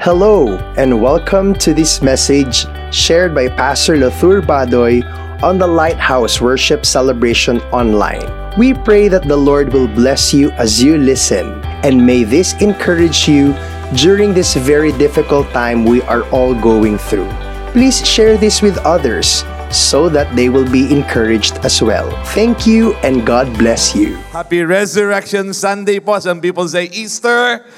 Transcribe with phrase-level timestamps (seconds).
[0.00, 5.04] Hello, and welcome to this message shared by Pastor Lothur Badoy
[5.42, 8.24] on the Lighthouse Worship Celebration Online.
[8.56, 13.28] We pray that the Lord will bless you as you listen, and may this encourage
[13.28, 13.52] you
[13.92, 17.28] during this very difficult time we are all going through.
[17.76, 22.08] Please share this with others so that they will be encouraged as well.
[22.32, 24.16] Thank you and God bless you.
[24.32, 26.18] Happy Resurrection Sunday po.
[26.20, 27.68] Some people say Easter.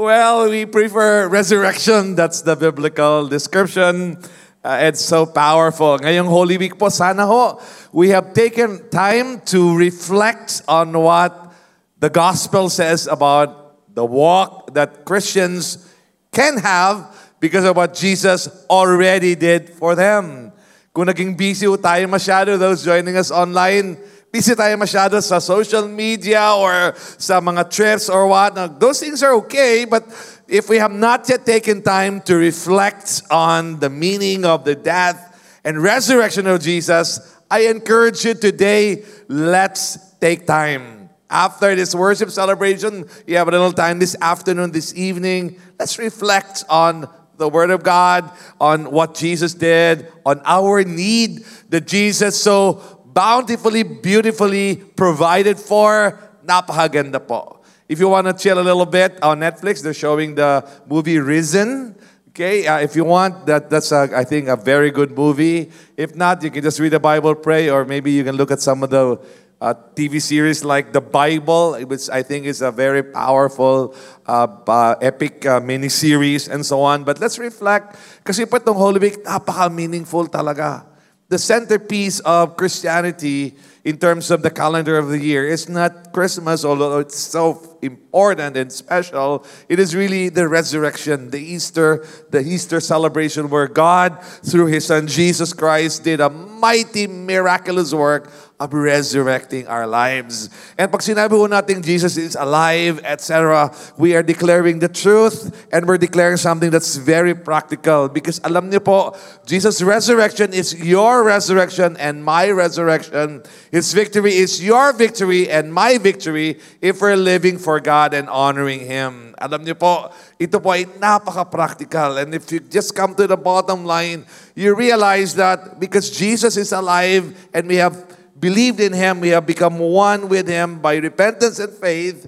[0.00, 2.14] Well, we prefer resurrection.
[2.14, 4.16] That's the biblical description.
[4.64, 5.98] Uh, it's so powerful.
[6.00, 7.60] Ngayong Holy Week po, sana ho,
[7.92, 11.52] we have taken time to reflect on what
[12.00, 15.84] the gospel says about the walk that Christians
[16.32, 17.04] can have
[17.36, 20.56] because of what Jesus already did for them.
[20.96, 24.00] Kung naging busy tayo masyado, those joining us online,
[24.30, 28.54] busy tayo masyado sa social media or sa mga trips or what.
[28.54, 30.06] Now, those things are okay, but
[30.46, 35.18] if we have not yet taken time to reflect on the meaning of the death
[35.66, 37.18] and resurrection of Jesus,
[37.50, 41.10] I encourage you today, let's take time.
[41.28, 45.58] After this worship celebration, you have a little time this afternoon, this evening.
[45.78, 51.86] Let's reflect on the Word of God, on what Jesus did, on our need that
[51.86, 56.18] Jesus so bountifully, beautifully provided for.
[56.44, 57.60] Napakaganda po.
[57.88, 61.96] If you want to chill a little bit on Netflix, they're showing the movie Risen.
[62.30, 65.70] Okay, uh, if you want, that that's a, I think a very good movie.
[65.96, 68.62] If not, you can just read the Bible, pray, or maybe you can look at
[68.62, 69.18] some of the
[69.60, 73.94] uh, TV series like the Bible, which I think is a very powerful,
[74.26, 77.04] uh, uh, epic uh, mini-series and so on.
[77.04, 80.89] But let's reflect, kasi po itong Holy Week, napaka-meaningful talaga.
[81.30, 86.64] The centerpiece of Christianity in terms of the calendar of the year is not Christmas,
[86.64, 89.46] although it's so important and special.
[89.68, 95.06] It is really the resurrection, the Easter, the Easter celebration where God, through His Son
[95.06, 100.52] Jesus Christ, did a mighty, miraculous work of resurrecting our lives.
[100.76, 105.88] And pag sinabi ho natin Jesus is alive, etc., we are declaring the truth and
[105.88, 109.16] we're declaring something that's very practical because alam niyo po,
[109.48, 113.40] Jesus' resurrection is your resurrection and my resurrection.
[113.72, 118.84] His victory is your victory and my victory if we're living for God and honoring
[118.84, 119.32] Him.
[119.40, 122.20] Alam niyo po, ito po ay napaka-practical.
[122.20, 126.76] And if you just come to the bottom line, you realize that because Jesus is
[126.76, 127.96] alive and we have
[128.40, 132.24] believed in Him, we have become one with Him by repentance and faith,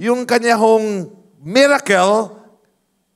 [0.00, 1.12] yung kanya hong
[1.44, 2.40] miracle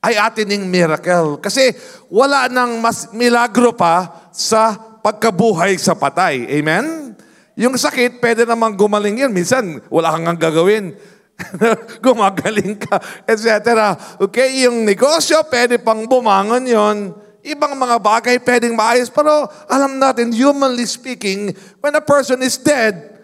[0.04, 1.40] ay atin miracle.
[1.40, 1.72] Kasi
[2.12, 6.44] wala nang mas milagro pa sa pagkabuhay sa patay.
[6.60, 7.16] Amen?
[7.56, 9.32] Yung sakit, pwede namang gumaling yan.
[9.32, 10.92] Minsan, wala kang gagawin.
[12.04, 13.96] Gumagaling ka, etc.
[14.20, 16.98] Okay, yung negosyo, pwede pang bumangon yon.
[17.44, 21.52] Ibang mga bagay pwedeng maayos, pero alam natin, humanly speaking,
[21.84, 23.20] when a person is dead,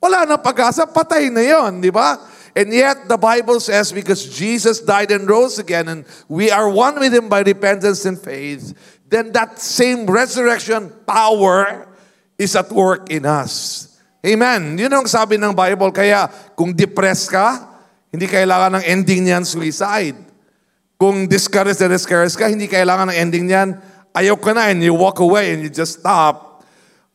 [0.00, 2.16] wala na pag-asa, patay na yon, di ba?
[2.56, 6.96] And yet, the Bible says, because Jesus died and rose again, and we are one
[6.96, 8.72] with Him by repentance and faith,
[9.04, 11.86] then that same resurrection power
[12.40, 13.84] is at work in us.
[14.24, 14.80] Amen.
[14.80, 15.92] Yun ang sabi ng Bible.
[15.92, 17.68] Kaya, kung depressed ka,
[18.08, 20.27] hindi kailangan ng ending niyan suicide.
[20.98, 23.78] Kung discouraged na discouraged ka, hindi kailangan ng ending niyan,
[24.18, 26.66] ayaw ka na and you walk away and you just stop.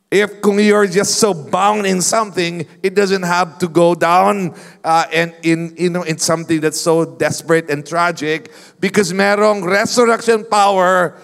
[0.07, 4.55] If kung you're just so bound in something, it doesn't have to go down
[4.88, 10.45] uh, and in you know in something that's so desperate and tragic because merong resurrection
[10.45, 11.17] power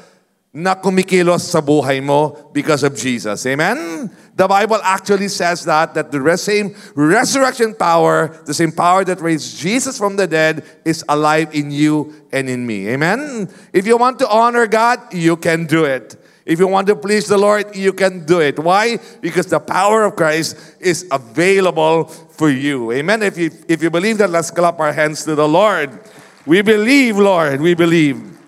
[0.50, 3.46] na kumikilos sa buhay mo because of Jesus.
[3.46, 4.10] Amen?
[4.40, 9.58] The Bible actually says that, that the same resurrection power, the same power that raised
[9.58, 12.88] Jesus from the dead is alive in you and in me.
[12.88, 13.50] Amen?
[13.74, 16.16] If you want to honor God, you can do it.
[16.46, 18.58] If you want to please the Lord, you can do it.
[18.58, 19.00] Why?
[19.20, 22.94] Because the power of Christ is available for you.
[22.94, 23.22] Amen?
[23.24, 26.00] If you, if you believe that, let's clap our hands to the Lord.
[26.46, 28.40] We believe, Lord, we believe.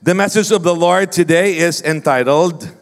[0.00, 2.72] The message of the Lord today is entitled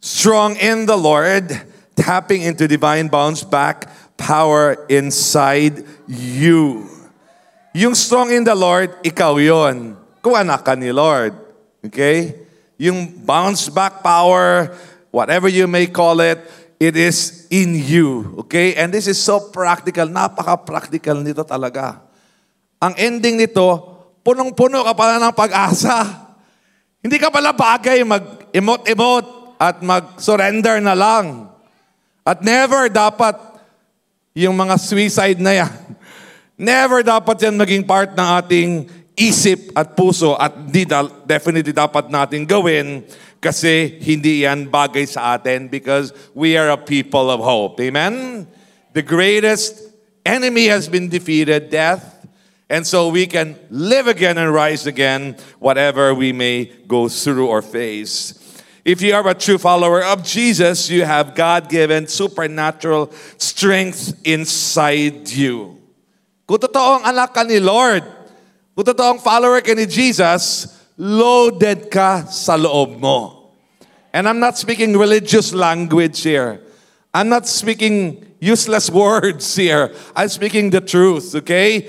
[0.00, 1.52] Strong in the Lord,
[1.92, 3.84] tapping into divine bounce back
[4.16, 6.88] power inside you.
[7.76, 10.00] Yung strong in the Lord, ikaw yon.
[10.24, 11.36] Kung anak ka ni Lord.
[11.84, 12.32] Okay?
[12.80, 14.72] Yung bounce back power,
[15.12, 16.40] whatever you may call it,
[16.80, 18.40] it is in you.
[18.48, 18.80] Okay?
[18.80, 20.08] And this is so practical.
[20.08, 22.00] Napaka-practical nito talaga.
[22.80, 23.68] Ang ending nito,
[24.24, 26.24] punong-puno ka pala ng pag-asa.
[27.04, 31.52] Hindi ka pala bagay mag-emote-emote at mag-surrender na lang.
[32.24, 33.36] At never dapat
[34.32, 35.74] yung mga suicide na yan.
[36.60, 38.70] Never dapat yan maging part ng ating
[39.16, 43.00] isip at puso at di da- definitely dapat natin gawin
[43.40, 47.80] kasi hindi yan bagay sa atin because we are a people of hope.
[47.80, 48.44] Amen?
[48.92, 49.80] The greatest
[50.24, 52.04] enemy has been defeated, death.
[52.68, 57.64] And so we can live again and rise again, whatever we may go through or
[57.64, 58.39] face.
[58.84, 65.28] If you are a true follower of Jesus, you have God given supernatural strength inside
[65.28, 65.76] you.
[66.48, 68.02] Kung totoong anak ka ni Lord,
[68.72, 73.52] kung totoong follower ka ni Jesus, loaded ka sa loob mo.
[74.16, 76.64] And I'm not speaking religious language here.
[77.12, 79.92] I'm not speaking useless words here.
[80.16, 81.86] I'm speaking the truth, okay?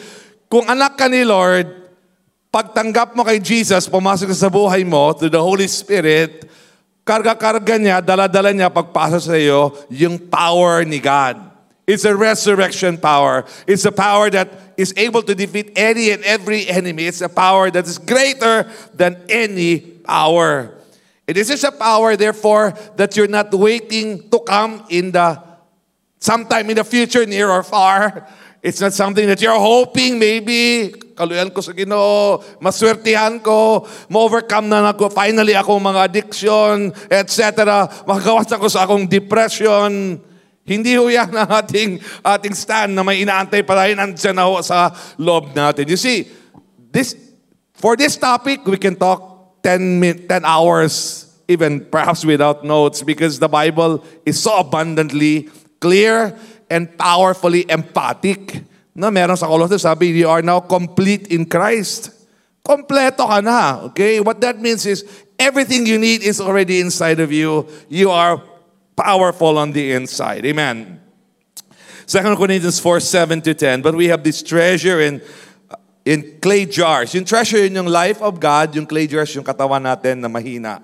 [0.51, 1.71] Kung anak ka ni Lord,
[2.51, 6.51] pagtanggap mo kay Jesus, pumasok sa buhay mo through the Holy Spirit,
[7.05, 11.51] karga-karga niya, dala-dala niya pagpasa sa iyo yung power ni God.
[11.87, 13.43] It's a resurrection power.
[13.67, 17.09] It's a power that is able to defeat any and every enemy.
[17.09, 20.77] It's a power that is greater than any power.
[21.27, 25.41] It is just a power, therefore, that you're not waiting to come in the
[26.21, 28.27] sometime in the future, near or far.
[28.61, 34.93] It's not something that you're hoping maybe, kaluyan ko sa ginoo, maswertihan ko, ma-overcome na
[34.93, 37.89] ako, finally ako mga addiction, etc.
[38.05, 40.21] Makagawas ako sa akong depression.
[40.61, 44.61] Hindi ho yan ang ating, ating stand na may inaantay pa rin nandiyan na ho
[44.61, 45.89] sa loob natin.
[45.89, 46.29] You see,
[46.93, 47.17] this,
[47.73, 53.41] for this topic, we can talk 10, min, 10 hours, even perhaps without notes, because
[53.41, 55.49] the Bible is so abundantly
[55.81, 56.37] clear
[56.71, 58.63] and powerfully emphatic.
[58.95, 62.15] No, meron sa Colossus, sabi, you are now complete in Christ.
[62.63, 63.91] Kompleto ka na.
[63.91, 64.23] Okay?
[64.23, 65.03] What that means is,
[65.35, 67.67] everything you need is already inside of you.
[67.91, 68.39] You are
[68.95, 70.45] powerful on the inside.
[70.45, 71.01] Amen.
[72.07, 73.81] 2 Corinthians 4, 7 to 10.
[73.81, 75.21] But we have this treasure in
[76.05, 77.13] in clay jars.
[77.13, 80.81] Yung treasure yun yung life of God, yung clay jars yung katawan natin na mahina.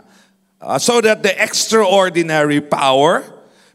[0.62, 3.26] Uh, so that the extraordinary power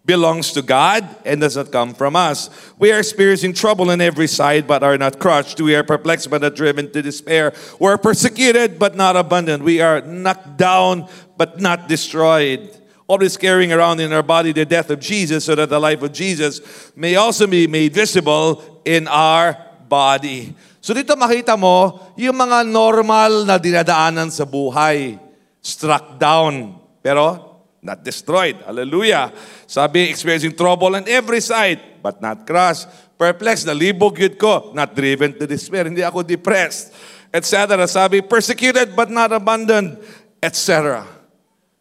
[0.04, 2.50] belongs to God and does not come from us.
[2.78, 5.60] We are experiencing trouble on every side but are not crushed.
[5.60, 7.52] We are perplexed but not driven to despair.
[7.78, 9.62] We're persecuted but not abandoned.
[9.62, 12.76] We are knocked down but not destroyed.
[13.06, 16.12] Always carrying around in our body the death of Jesus so that the life of
[16.12, 16.60] Jesus
[16.96, 19.54] may also be made visible in our
[19.86, 20.54] body.
[20.82, 25.14] So dito makita mo yung mga normal na dinadaanan sa buhay.
[25.62, 26.74] Struck down.
[27.06, 27.51] Pero
[27.82, 28.62] not destroyed.
[28.62, 29.34] Hallelujah.
[29.66, 32.86] Sabi, experiencing trouble on every side, but not crushed.
[33.18, 35.90] Perplexed, nalibog yun ko, not driven to despair.
[35.90, 36.94] Hindi ako depressed,
[37.34, 37.74] etc.
[37.90, 39.98] Sabi, persecuted but not abandoned,
[40.38, 41.02] etc.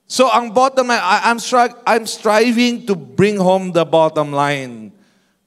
[0.09, 4.92] So ang bottom line, I, I'm, stri- I'm striving to bring home the bottom line.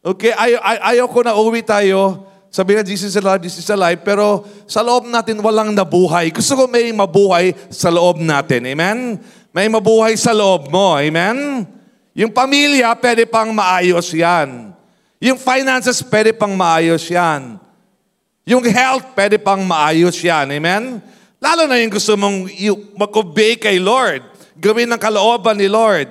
[0.06, 2.31] Okay, ay, ay, ayaw ko na uwi tayo.
[2.55, 4.06] Sabi na, Jesus is alive, Jesus is alive.
[4.06, 6.31] Pero sa loob natin, walang nabuhay.
[6.31, 8.62] Gusto ko may mabuhay sa loob natin.
[8.71, 9.19] Amen?
[9.55, 10.99] May mabuhay sa loob mo.
[10.99, 11.62] Amen?
[12.11, 14.75] Yung pamilya, pwede pang maayos yan.
[15.23, 17.62] Yung finances, pwede pang maayos yan.
[18.43, 20.51] Yung health, pwede pang maayos yan.
[20.51, 20.99] Amen?
[21.39, 22.51] Lalo na yung gusto mong
[22.99, 24.27] mag-obey kay Lord.
[24.59, 26.11] Gawin ng kalooban ni Lord.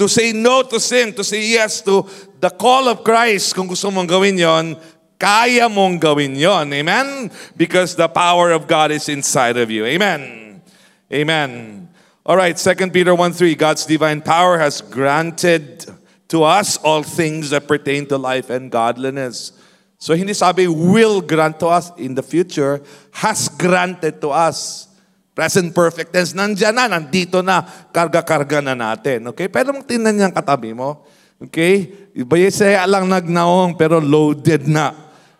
[0.00, 2.08] To say no to sin, to say yes to
[2.40, 3.52] the call of Christ.
[3.52, 4.78] Kung gusto mong gawin yon,
[5.18, 6.72] kaya mong gawin yon.
[6.72, 7.28] Amen?
[7.52, 9.84] Because the power of God is inside of you.
[9.84, 10.62] Amen.
[11.10, 11.87] Amen.
[12.28, 15.88] All right, 2 Peter 1 3, God's divine power has granted
[16.28, 19.56] to us all things that pertain to life and godliness.
[19.96, 22.84] So hindi sabi will grant to us in the future,
[23.16, 24.92] has granted to us.
[25.32, 27.64] Present perfect tense, nandyan na, nandito na,
[27.96, 29.32] karga-karga na natin.
[29.32, 29.48] Okay?
[29.48, 31.08] Pero mong tingnan niyang katabi mo.
[31.40, 31.88] Okay?
[32.28, 34.92] Bayesaya lang nagnaong, pero loaded na.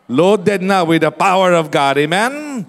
[0.08, 2.00] Loaded na with the power of God.
[2.00, 2.64] Amen?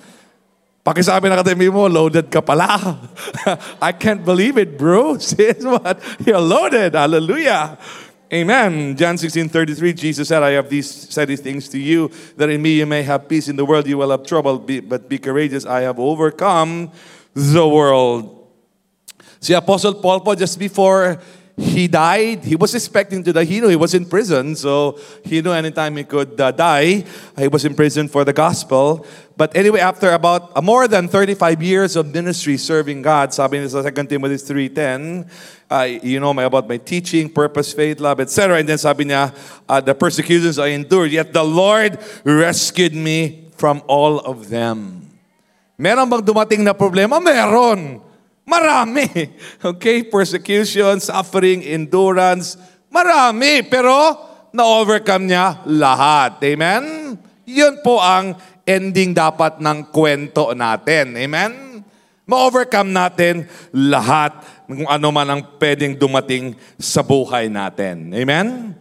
[0.90, 2.98] Pakisabi na katabi mo, loaded ka pala.
[3.78, 5.18] I can't believe it, bro.
[5.22, 6.02] Says what?
[6.26, 6.96] You're loaded.
[6.98, 7.78] Hallelujah.
[8.34, 8.98] Amen.
[8.98, 12.60] John 16, 33, Jesus said, I have these, said these things to you, that in
[12.64, 13.48] me you may have peace.
[13.48, 15.64] In the world you will have trouble, but be courageous.
[15.64, 16.92] I have overcome
[17.36, 18.50] the world.
[19.42, 21.22] See, Apostle Paul po, just before
[21.60, 23.44] he died, he was expecting to die.
[23.44, 27.04] He knew he was in prison, so he knew anytime he could uh, die.
[27.38, 29.06] He was in prison for the gospel.
[29.36, 33.76] But anyway, after about uh, more than 35 years of ministry serving God, sabi niya
[33.76, 35.28] sa 2 Timothy 3.10,
[35.70, 38.60] uh, you know my, about my teaching, purpose, faith, love, etc.
[38.60, 39.36] And then sabi niya,
[39.68, 45.12] uh, the persecutions I endured, yet the Lord rescued me from all of them.
[45.78, 47.20] Meron bang dumating na problema?
[47.20, 48.09] Meron.
[48.50, 49.06] Marami.
[49.62, 50.02] Okay?
[50.10, 52.58] Persecution, suffering, endurance.
[52.90, 53.62] Marami.
[53.70, 54.18] Pero,
[54.50, 56.42] na-overcome niya lahat.
[56.42, 57.14] Amen?
[57.46, 58.34] Yun po ang
[58.66, 61.14] ending dapat ng kwento natin.
[61.18, 61.82] Amen?
[62.30, 64.38] Ma-overcome natin lahat
[64.70, 68.14] kung ano man ang pwedeng dumating sa buhay natin.
[68.14, 68.78] Amen?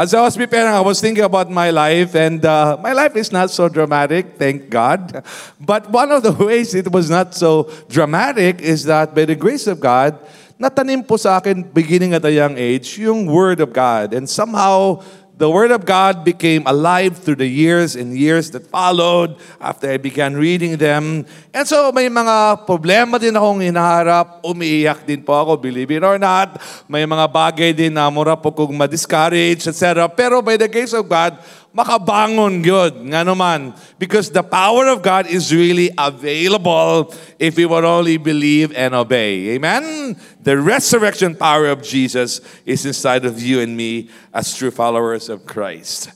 [0.00, 3.30] As I was preparing, I was thinking about my life, and uh, my life is
[3.30, 5.22] not so dramatic, thank God.
[5.60, 9.66] But one of the ways it was not so dramatic is that by the grace
[9.66, 10.16] of God,
[10.56, 14.16] natanim po sa akin beginning at a young age yung Word of God.
[14.16, 15.04] And somehow,
[15.40, 19.96] the Word of God became alive through the years and years that followed after I
[19.96, 21.24] began reading them.
[21.56, 26.20] And so may mga problema din akong hinaharap, umiiyak din po ako, believe it or
[26.20, 26.60] not.
[26.84, 30.12] May mga bagay din na mura po kong ma-discourage, etc.
[30.12, 33.74] Pero by the grace of God, makabangon yun, nga naman.
[33.98, 39.54] Because the power of God is really available if we would only believe and obey.
[39.54, 40.16] Amen?
[40.42, 45.46] The resurrection power of Jesus is inside of you and me as true followers of
[45.46, 46.10] Christ.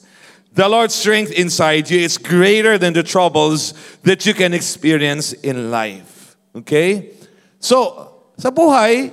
[0.54, 3.75] The Lord's strength inside you is greater than the troubles
[4.06, 6.38] that you can experience in life.
[6.54, 7.11] Okay?
[7.58, 9.11] So, sa buhay,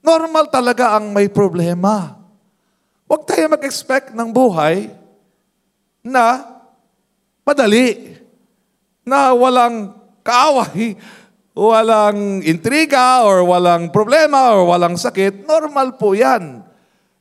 [0.00, 2.16] normal talaga ang may problema.
[3.04, 4.99] Huwag tayo mag-expect ng buhay
[6.04, 6.44] na
[7.44, 8.16] madali,
[9.04, 10.96] na walang kaaway,
[11.56, 16.62] walang intriga, or walang problema, or walang sakit, normal po yan.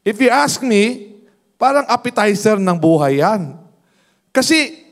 [0.06, 1.16] If you ask me,
[1.60, 3.58] parang appetizer ng buhay yan.
[4.32, 4.86] Kasi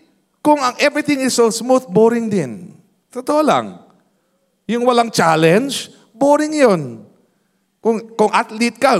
[0.43, 2.75] kung ang everything is so smooth, boring din.
[3.13, 3.79] Totoo lang.
[4.67, 6.81] Yung walang challenge, boring yun.
[7.79, 8.99] Kung, kung athlete ka,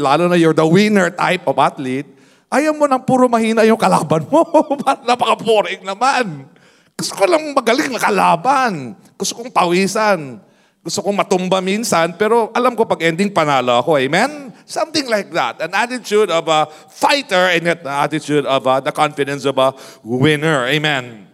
[0.00, 2.08] lalo na you're the winner type of athlete,
[2.54, 4.46] Ayaw mo nang puro mahina yung kalaban mo.
[5.10, 6.46] Napaka-boring naman.
[6.94, 8.94] Gusto ko lang magaling na kalaban.
[9.18, 10.38] Gusto kong pawisan.
[10.84, 13.98] Gusto kong matumba minsan, pero alam ko pag ending panalo ako.
[13.98, 14.54] Amen?
[14.62, 15.58] Something like that.
[15.58, 19.74] An attitude of a fighter and the attitude of a, the confidence of a
[20.06, 20.68] winner.
[20.70, 21.33] Amen.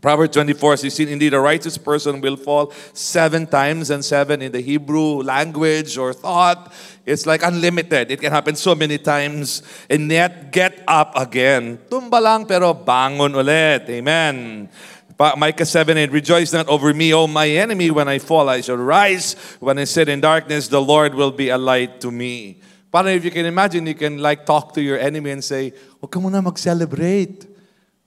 [0.00, 4.60] Proverbs 24, 16, indeed a righteous person will fall seven times and seven in the
[4.60, 6.72] Hebrew language or thought.
[7.06, 8.10] It's like unlimited.
[8.10, 11.78] It can happen so many times and yet get up again.
[11.88, 13.88] Tumba lang pero bangon ulit.
[13.88, 14.68] Amen.
[15.16, 17.90] But Micah 7 8, Rejoice not over me, O my enemy.
[17.90, 19.32] When I fall, I shall rise.
[19.60, 22.60] When I sit in darkness, the Lord will be a light to me.
[22.92, 25.72] Parang if you can imagine, you can like talk to your enemy and say,
[26.02, 27.55] Huwag ka muna mag-celebrate.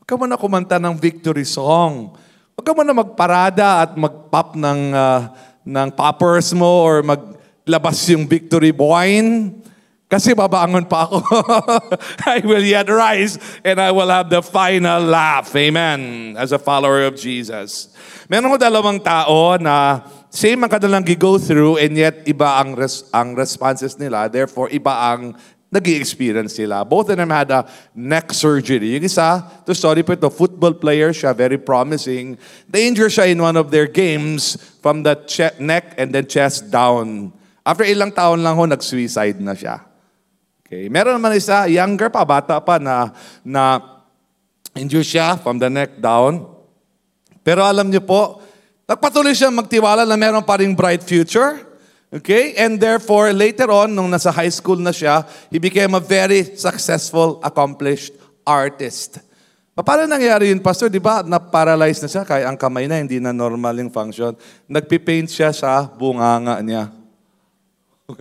[0.09, 2.17] Ka muna kumanta ng victory song.
[2.57, 5.29] Huwag ka muna magparada at mag-pop ng, uh,
[5.61, 9.53] ng poppers mo or maglabas yung victory wine.
[10.09, 11.21] Kasi babangon pa ako.
[12.25, 15.53] I will yet rise and I will have the final laugh.
[15.53, 16.33] Amen.
[16.41, 17.93] As a follower of Jesus.
[18.25, 20.01] Meron ko dalawang tao na
[20.33, 24.25] same ang kanilang go through and yet iba ang, res- ang responses nila.
[24.25, 25.37] Therefore, iba ang
[25.69, 26.81] nag experience sila.
[26.81, 28.97] Both of them had a neck surgery.
[28.97, 32.41] Yung isa, to story po ito, football player siya, very promising.
[32.65, 37.29] Danger siya in one of their games from the che- neck and then chest down.
[37.61, 39.85] After ilang taon lang ho, nag-suicide na siya.
[40.65, 40.89] Okay.
[40.89, 43.13] Meron naman isa, younger pa, bata pa, na,
[43.45, 43.77] na
[44.73, 46.49] injure siya from the neck down.
[47.45, 48.41] Pero alam niyo po,
[48.89, 51.68] nagpatuloy siya magtiwala na meron pa ring bright future.
[52.09, 52.57] Okay?
[52.57, 57.37] And therefore, later on, nung nasa high school na siya, he became a very successful,
[57.45, 59.21] accomplished artist.
[59.79, 60.91] Paano nangyari yun, Pastor?
[60.91, 64.35] Di ba, na-paralyze na siya, kaya ang kamay na, hindi na normal yung function.
[64.67, 66.91] Nagpipaint siya sa bunganga niya.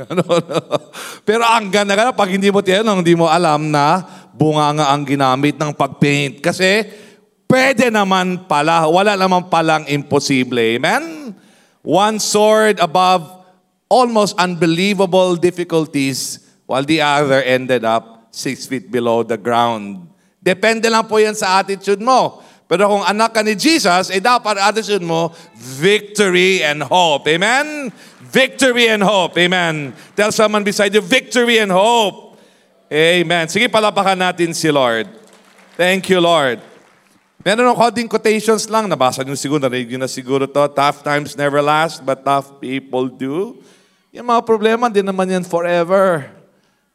[1.28, 4.04] Pero ang ganda ka pag hindi mo tinanong, hindi mo alam na
[4.36, 6.38] bunganga ang ginamit ng pagpaint.
[6.44, 6.86] Kasi,
[7.50, 10.78] pwede naman pala, wala naman palang imposible.
[10.78, 11.34] Amen?
[11.82, 13.37] One sword above
[13.88, 20.04] almost unbelievable difficulties while the other ended up six feet below the ground.
[20.38, 22.44] Depende lang po yan sa attitude mo.
[22.68, 27.24] Pero kung anak ka ni Jesus, eh dapat attitude mo, victory and hope.
[27.24, 27.88] Amen?
[28.28, 29.40] Victory and hope.
[29.40, 29.96] Amen.
[30.12, 32.36] Tell someone beside you, victory and hope.
[32.92, 33.48] Amen.
[33.48, 35.08] Sige, palapakan natin si Lord.
[35.80, 36.60] Thank you, Lord.
[37.40, 38.84] Meron ng konting quotations lang.
[38.84, 40.60] Nabasa nyo siguro, narinig nyo na siguro to.
[40.76, 43.56] Tough times never last, but tough people do.
[44.18, 46.26] Yung mga problema, hindi naman yan forever.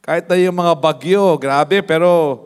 [0.04, 2.36] Kahit na yung mga bagyo, grabe, pero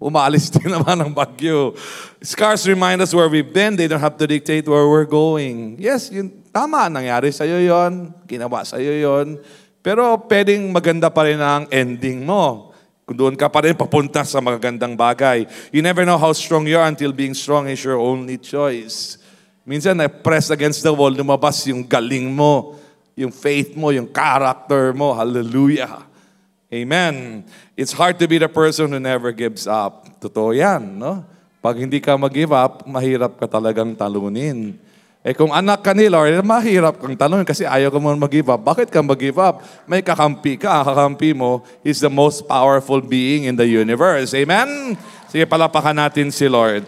[0.00, 1.76] umaalis din naman ang bagyo.
[2.24, 3.76] Scars remind us where we've been.
[3.76, 5.76] They don't have to dictate where we're going.
[5.76, 9.44] Yes, yun, tama, nangyari sa'yo yon, ginawa sa'yo yon.
[9.84, 12.72] Pero pwedeng maganda pa rin ang ending mo.
[13.04, 15.44] Kung doon ka pa rin papunta sa magagandang bagay.
[15.68, 19.20] You never know how strong you are until being strong is your only choice.
[19.68, 22.80] Minsan, na-press against the wall, lumabas yung galing mo
[23.14, 25.14] yung faith mo, yung character mo.
[25.14, 26.02] Hallelujah.
[26.70, 27.46] Amen.
[27.78, 30.10] It's hard to be the person who never gives up.
[30.18, 31.22] Totoo yan, no?
[31.62, 34.76] Pag hindi ka mag-give up, mahirap ka talagang talunin.
[35.24, 38.60] Eh kung anak ka ni Lord, mahirap kang talunin kasi ayaw ka mo mag-give up.
[38.60, 39.64] Bakit ka mag-give up?
[39.88, 40.84] May kakampi ka.
[40.84, 44.36] Kakampi mo is the most powerful being in the universe.
[44.36, 44.98] Amen?
[45.32, 46.84] Sige, palapakan natin si Lord.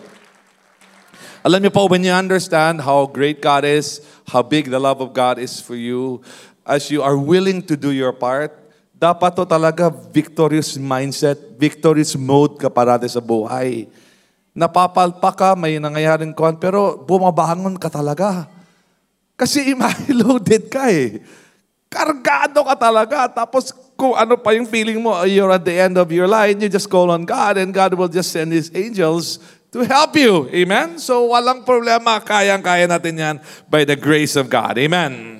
[1.46, 5.14] Alam niyo po, when you understand how great God is, how big the love of
[5.14, 6.18] God is for you,
[6.66, 8.50] as you are willing to do your part,
[8.98, 13.86] dapat to talaga victorious mindset, victorious mode ka parati sa buhay
[14.56, 18.48] napapalpa ka, may nangyayaring kon, pero bumabangon ka talaga.
[19.36, 19.76] Kasi
[20.16, 21.20] loaded ka eh.
[21.92, 23.28] Kargado ka talaga.
[23.28, 26.72] Tapos kung ano pa yung feeling mo, you're at the end of your line, you
[26.72, 29.38] just call on God and God will just send His angels
[29.76, 30.48] to help you.
[30.48, 30.96] Amen?
[30.96, 32.16] So walang problema.
[32.24, 33.36] Kayang-kaya natin yan
[33.68, 34.80] by the grace of God.
[34.80, 35.36] Amen.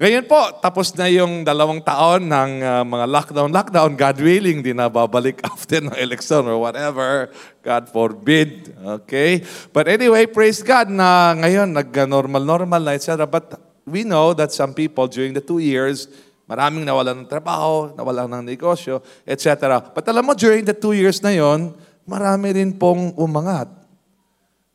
[0.00, 4.88] Ngayon po, tapos na yung dalawang taon ng uh, mga lockdown-lockdown, God willing, di na
[4.88, 7.28] babalik after ng election or whatever.
[7.60, 8.72] God forbid.
[9.04, 9.44] Okay?
[9.76, 13.28] But anyway, praise God na ngayon nag-normal-normal na, etc.
[13.28, 16.08] But we know that some people during the two years,
[16.48, 19.84] maraming nawalan ng trabaho, nawalan ng negosyo, etc.
[19.92, 21.76] But alam mo, during the two years na yon,
[22.10, 23.70] marami rin pong umangat.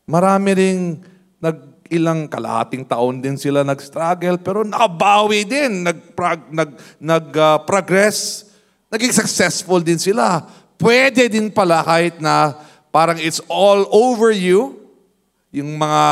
[0.07, 0.79] Marami rin
[1.43, 8.49] nag ilang kalahating taon din sila nag-struggle, pero nakabawi din, nag-progress, nag, nag, uh, progress,
[8.89, 10.41] naging successful din sila.
[10.79, 12.57] Pwede din pala kahit na
[12.89, 14.81] parang it's all over you,
[15.53, 16.03] yung mga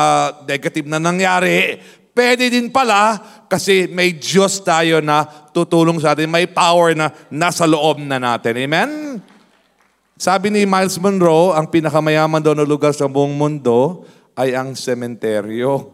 [0.46, 1.82] negative na nangyari,
[2.14, 3.18] pwede din pala
[3.50, 8.62] kasi may Diyos tayo na tutulong sa atin, may power na nasa loob na natin.
[8.62, 8.92] Amen?
[10.14, 14.06] Sabi ni Miles Monroe, ang pinakamayaman daw na lugar sa buong mundo
[14.38, 15.90] ay ang sementeryo.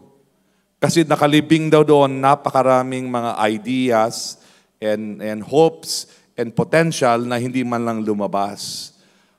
[0.76, 4.36] Kasi nakalibing daw doon napakaraming mga ideas
[4.76, 8.92] and, and hopes and potential na hindi man lang lumabas.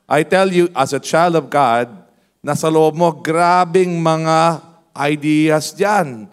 [0.09, 1.89] I tell you, as a child of God,
[2.41, 4.65] nasa loob mo, grabing mga
[4.97, 6.25] ideas dyan.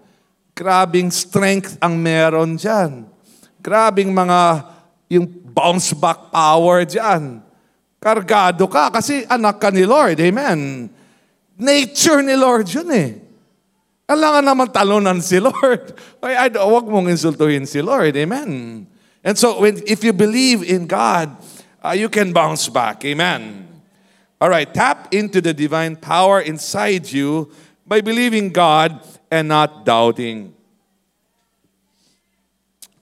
[0.57, 3.05] Grabing strength ang meron dyan.
[3.61, 4.67] Grabing mga
[5.09, 7.48] yung bounce back power dyan.
[7.99, 10.19] Kargado ka kasi anak ka ni Lord.
[10.23, 10.87] Amen.
[11.59, 13.11] Nature ni Lord yun eh.
[14.09, 15.93] Kailangan naman talunan si Lord.
[16.25, 18.17] Ay, ay, huwag mong insultuhin si Lord.
[18.17, 18.83] Amen.
[19.21, 21.37] And so, when, if you believe in God,
[21.85, 23.05] uh, you can bounce back.
[23.05, 23.69] Amen.
[24.41, 27.53] All right, tap into the divine power inside you
[27.85, 28.97] by believing God
[29.29, 30.55] and not doubting.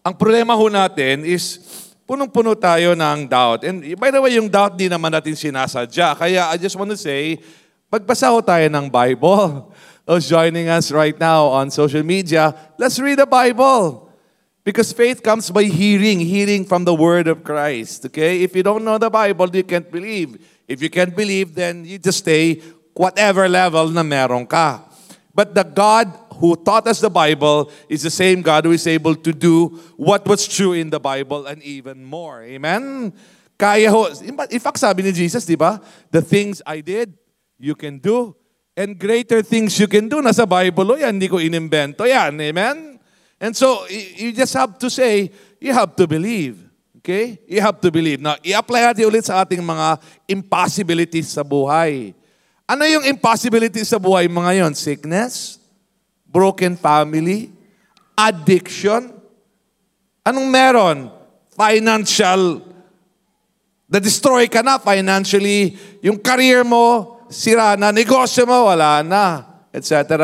[0.03, 1.61] Ang problema ho natin is
[2.07, 3.67] punong-puno tayo ng doubt.
[3.67, 6.15] And by the way, yung doubt di naman natin sinasadya.
[6.15, 7.43] Kaya I just want to say,
[7.87, 9.71] Magbasa ho tayo ng Bible.
[10.03, 14.11] Those joining us right now on social media, let's read the Bible.
[14.67, 18.11] Because faith comes by hearing, hearing from the word of Christ.
[18.11, 18.43] Okay?
[18.43, 20.43] If you don't know the Bible, you can't believe.
[20.67, 22.59] If you can't believe, then you just stay
[22.91, 24.86] whatever level na meron ka.
[25.37, 26.09] But the God
[26.41, 30.25] who taught us the Bible is the same God who is able to do what
[30.25, 32.41] was true in the Bible and even more.
[32.41, 33.13] Amen?
[33.61, 34.09] Kaya ho.
[34.25, 35.77] In fact, sabi ni Jesus, di ba?
[36.09, 37.13] The things I did,
[37.61, 38.33] you can do.
[38.81, 40.25] And greater things you can do.
[40.25, 42.33] Nasa Bible yan, hindi ko inimbento yan.
[42.41, 42.97] Amen?
[43.37, 45.29] And so, you just have to say,
[45.61, 46.65] you have to believe.
[47.05, 47.45] Okay?
[47.45, 48.25] You have to believe.
[48.25, 50.01] Now, i-apply natin ulit sa ating mga
[50.33, 52.17] impossibilities sa buhay.
[52.67, 54.75] Ano yung impossibilities sa buhay mga yon?
[54.75, 55.63] Sickness?
[56.27, 57.55] Broken family?
[58.19, 59.15] Addiction?
[60.27, 60.99] Anong meron?
[61.55, 62.59] Financial.
[63.87, 65.79] Na-destroy ka na financially.
[66.03, 70.19] Yung career mo, sira na, negosyo mo, wala na, etc.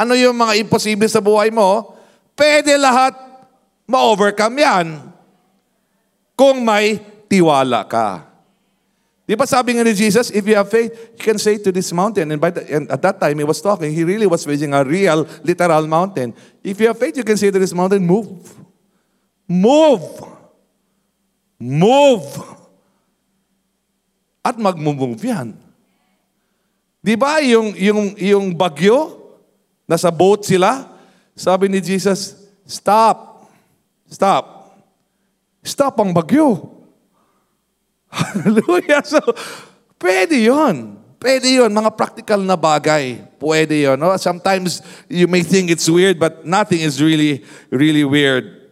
[0.00, 1.92] Ano yung mga imposible sa buhay mo?
[2.32, 3.12] Pwede lahat
[3.84, 4.86] ma-overcome yan
[6.32, 6.96] kung may
[7.28, 8.35] tiwala ka.
[9.26, 11.90] Di ba sabi nga ni Jesus, if you have faith, you can say to this
[11.90, 14.70] mountain, and, by the, and at that time he was talking, he really was facing
[14.70, 16.30] a real, literal mountain.
[16.62, 18.30] If you have faith, you can say to this mountain, move.
[19.50, 20.06] Move.
[21.58, 22.26] Move.
[24.46, 25.58] At mag-move yan.
[27.02, 29.26] Di ba yung, yung, yung bagyo,
[29.90, 30.86] nasa boat sila,
[31.34, 33.50] sabi ni Jesus, stop,
[34.06, 34.70] stop,
[35.66, 36.75] stop ang bagyo.
[38.16, 39.04] Hallelujah.
[39.04, 39.20] So,
[40.00, 40.96] pwede yon.
[41.20, 41.68] Pwede yon.
[41.72, 43.20] Mga practical na bagay.
[43.36, 44.00] Pwede yon.
[44.00, 44.16] No?
[44.16, 48.66] Sometimes you may think it's weird, but nothing is really, really weird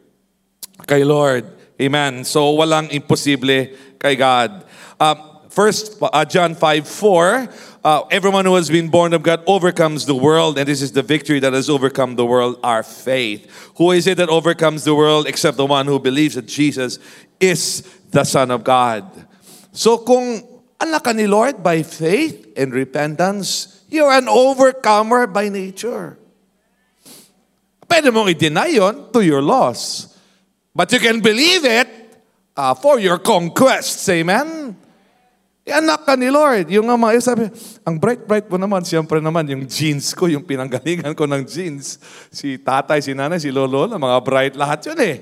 [0.86, 1.44] kay Lord.
[1.80, 2.24] Amen.
[2.24, 4.64] So, walang imposible kay God.
[5.00, 7.48] Um, first, uh, John 5, 4,
[7.84, 11.02] uh, everyone who has been born of God overcomes the world, and this is the
[11.02, 13.72] victory that has overcome the world, our faith.
[13.76, 16.98] Who is it that overcomes the world except the one who believes that Jesus
[17.40, 19.04] is the Son of God?
[19.74, 23.72] So kung anak ka ni Lord by faith and repentance.
[23.88, 26.18] You're an overcomer by nature.
[27.84, 30.10] Pwede mong i-deny yun to your loss.
[30.74, 31.86] But you can believe it
[32.58, 34.02] uh, for your conquests.
[34.10, 34.74] Amen?
[35.64, 36.68] Anak ka ni Lord.
[36.74, 37.46] Yung nga mga sabi,
[37.86, 42.02] ang bright-bright mo naman, siyempre naman, yung jeans ko, yung pinanggalingan ko ng jeans.
[42.28, 45.16] Si tatay, si nanay, si lolo, mga bright lahat yun eh.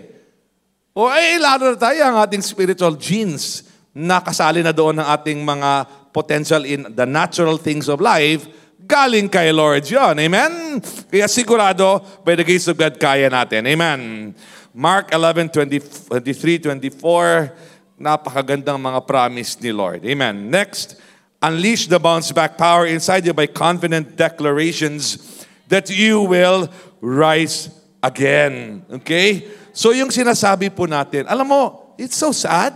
[0.97, 5.41] O ay, lalo na tayo, ang ating spiritual genes na kasali na doon ng ating
[5.45, 5.71] mga
[6.13, 8.49] potential in the natural things of life,
[8.89, 10.17] galing kay Lord yun.
[10.19, 10.81] Amen?
[11.09, 13.65] Kaya sigurado, by the grace of God, kaya natin.
[13.69, 14.33] Amen.
[14.73, 20.03] Mark 11, 20, 23, 24, Napakagandang mga promise ni Lord.
[20.03, 20.51] Amen.
[20.51, 20.99] Next,
[21.39, 25.23] unleash the bounce back power inside you by confident declarations
[25.71, 26.67] that you will
[26.99, 27.71] rise
[28.03, 28.83] again.
[28.91, 29.47] Okay?
[29.71, 32.75] So yung sinasabi po natin, alam mo, it's so sad,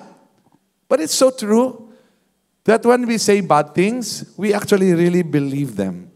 [0.89, 1.91] but it's so true
[2.67, 6.11] that when we say bad things, we actually really believe them.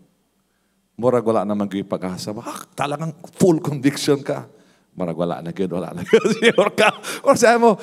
[1.00, 2.34] Murag wala naman kayo pag-asa.
[2.36, 4.44] Ah, talagang full conviction ka.
[4.92, 6.20] Murag wala na good, wala na good.
[6.80, 6.92] ka.
[7.24, 7.78] Or sabi mo,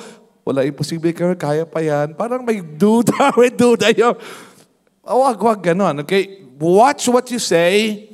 [0.46, 2.14] wala imposible ka, kaya pa yan.
[2.14, 4.14] Parang may duda, may duda yun.
[5.02, 6.06] Wag, wag ganon.
[6.06, 6.46] Okay?
[6.60, 8.06] Watch what you say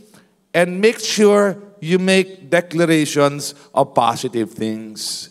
[0.54, 5.28] and make sure you make declarations of positive things.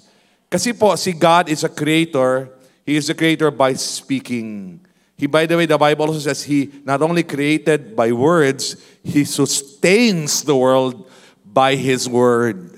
[0.54, 2.54] Kasi po, si God is a creator.
[2.84, 4.80] He is a creator by speaking.
[5.16, 9.24] He, by the way, the Bible also says He not only created by words, He
[9.24, 11.08] sustains the world
[11.48, 12.76] by His word.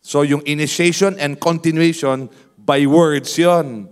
[0.00, 3.88] So yung initiation and continuation by words yon.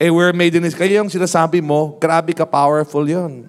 [0.00, 0.74] Eh, we're made in His...
[0.74, 3.48] Kaya yung sinasabi mo, grabe ka powerful yon.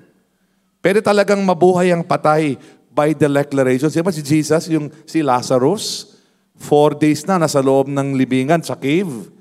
[0.79, 2.55] Pero talagang mabuhay ang patay
[2.91, 3.91] by the declaration.
[3.91, 6.15] Di ba si Jesus, yung si Lazarus,
[6.55, 9.40] four days na nasa loob ng libingan sa cave.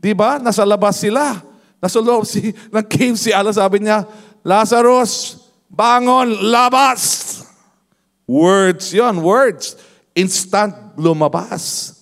[0.00, 0.40] Di ba?
[0.40, 1.44] Nasa labas sila.
[1.76, 3.52] Nasa loob si, ng cave si Allah.
[3.52, 4.08] Sabi niya,
[4.40, 5.36] Lazarus,
[5.68, 7.36] bangon, labas!
[8.24, 9.76] Words yon, words.
[10.16, 11.92] Instant lumabas.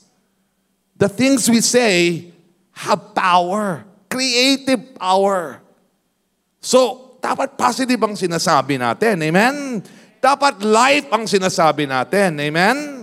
[0.95, 2.31] The things we say
[2.75, 3.83] have power.
[4.09, 5.61] Creative power.
[6.63, 9.19] So, dapat positive ang sinasabi natin.
[9.21, 9.83] Amen?
[10.19, 12.39] Dapat life ang sinasabi natin.
[12.39, 12.98] Amen?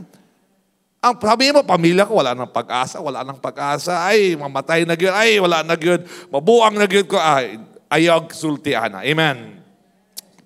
[1.05, 4.09] Ang sabi mo, pamilya ko, wala nang pag-asa, wala nang pag-asa.
[4.09, 5.13] Ay, mamatay na gyud.
[5.13, 6.01] Ay, wala na gyud.
[6.33, 7.21] Mabuang na gyud ko.
[7.21, 7.61] Ay,
[7.93, 9.05] ayog sultiana.
[9.05, 9.61] Amen.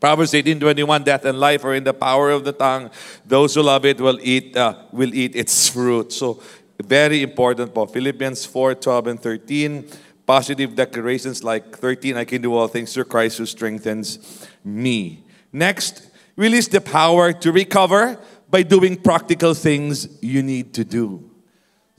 [0.04, 2.92] Proverbs 18:21, death and life are in the power of the tongue.
[3.24, 6.12] Those who love it will eat uh, will eat its fruit.
[6.12, 6.44] So
[6.76, 7.88] very important po.
[7.88, 9.88] Philippians 4, 12, and 13.
[10.28, 14.20] Positive declarations like 13, I can do all things through Christ who strengthens
[14.64, 15.26] me.
[15.52, 18.20] Next, release the power to recover
[18.50, 21.22] by doing practical things you need to do.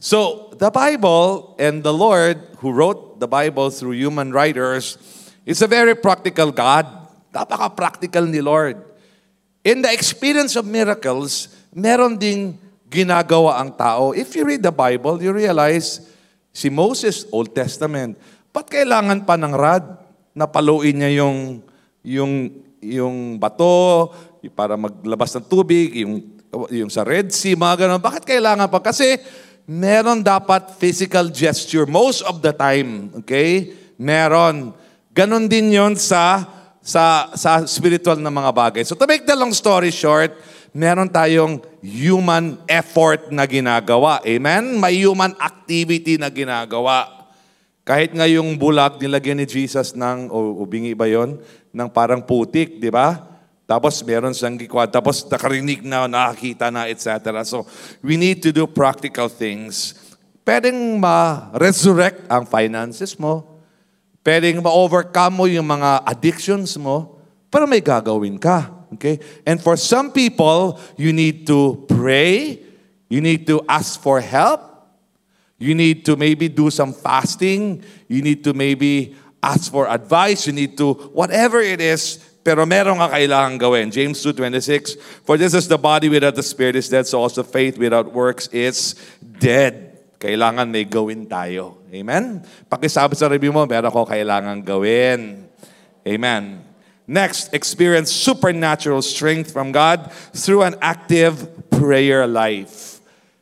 [0.03, 4.97] So, the Bible and the Lord who wrote the Bible through human writers
[5.45, 6.89] is a very practical God.
[7.31, 8.81] Napaka-practical ni Lord.
[9.63, 12.57] In the experience of miracles, meron ding
[12.91, 14.11] ginagawa ang tao.
[14.11, 16.01] If you read the Bible, you realize
[16.51, 18.19] si Moses, Old Testament,
[18.51, 19.85] ba't kailangan pa ng rod
[20.35, 21.63] na paluin niya yung,
[22.03, 22.33] yung,
[22.81, 24.11] yung bato
[24.57, 26.40] para maglabas ng tubig, yung,
[26.71, 28.03] yung sa Red Sea, mga ganun.
[28.03, 28.83] Bakit kailangan pa?
[28.83, 29.15] Kasi
[29.65, 33.11] meron dapat physical gesture most of the time.
[33.23, 33.71] Okay?
[33.95, 34.75] Meron.
[35.11, 36.43] Ganon din yon sa
[36.81, 38.83] sa sa spiritual na mga bagay.
[38.83, 40.35] So to make the long story short,
[40.75, 44.19] meron tayong human effort na ginagawa.
[44.23, 44.79] Amen?
[44.79, 47.21] May human activity na ginagawa.
[47.81, 51.41] Kahit nga yung bulag, nilagyan ni Jesus ng, o, o bingi ba yun?
[51.73, 53.30] Ng parang putik, di ba?
[53.71, 54.91] Tapos meron siyang gikwad.
[54.91, 57.07] Tapos nakarinig na, nakakita na, etc.
[57.47, 57.63] So,
[58.03, 59.95] we need to do practical things.
[60.43, 63.63] Pwedeng ma-resurrect ang finances mo.
[64.27, 67.15] Pwedeng ma-overcome mo yung mga addictions mo.
[67.47, 68.67] Pero may gagawin ka.
[68.99, 69.23] Okay?
[69.47, 72.59] And for some people, you need to pray.
[73.07, 74.67] You need to ask for help.
[75.55, 77.87] You need to maybe do some fasting.
[78.11, 80.43] You need to maybe ask for advice.
[80.43, 83.93] You need to, whatever it is, pero meron ka kailangan gawin.
[83.93, 87.77] James 2.26, For this is the body without the spirit is dead, so also faith
[87.77, 90.01] without works is dead.
[90.17, 91.81] Kailangan may gawin tayo.
[91.93, 92.41] Amen?
[92.69, 95.45] Pakisabi sa review mo, meron ko kailangan gawin.
[96.05, 96.65] Amen.
[97.05, 103.01] Next, experience supernatural strength from God through an active prayer life.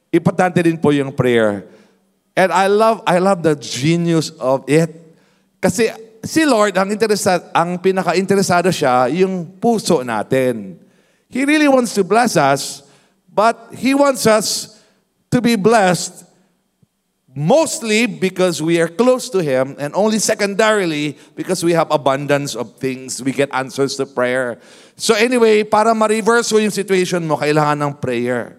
[0.09, 1.67] Importante din po yung prayer.
[2.33, 4.89] And I love I love the genius of it.
[5.59, 5.91] Kasi
[6.23, 10.79] si Lord ang interesado ang pinaka-interesado siya yung puso natin.
[11.29, 12.83] He really wants to bless us,
[13.29, 14.79] but he wants us
[15.29, 16.29] to be blessed
[17.39, 22.81] Mostly because we are close to Him, and only secondarily because we have abundance of
[22.81, 23.21] things.
[23.21, 24.57] We get answers to prayer.
[24.97, 28.57] So anyway, para ma-reverse yung situation mo, kailangan ng prayer.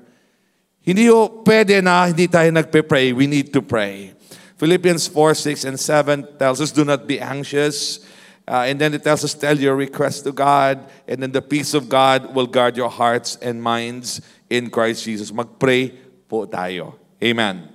[0.87, 3.11] Hindi ho pwede na hindi tayo nagpe-pray.
[3.11, 4.14] We need to pray.
[4.61, 8.05] Philippians 4, 6, and 7 tells us, do not be anxious.
[8.46, 10.85] Uh, and then it tells us, tell your request to God.
[11.09, 14.20] And then the peace of God will guard your hearts and minds
[14.51, 15.33] in Christ Jesus.
[15.33, 15.96] Mag-pray
[16.29, 16.92] po tayo.
[17.25, 17.73] Amen.